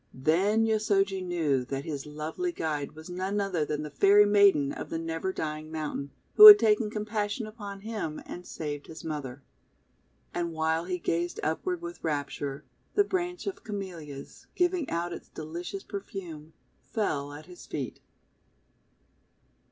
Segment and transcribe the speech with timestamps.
[0.15, 4.89] Then Yosoji knew that his lovely guide was none other than the Fairy Maiden of
[4.89, 9.43] the "Never Dying Mountain," who had taken compassion upon him, and had saved his mother.
[10.33, 15.83] And while he gazed upward with rapture, the branch of Camellias, giving out its delicious
[15.83, 17.99] perfume, fell at his feet.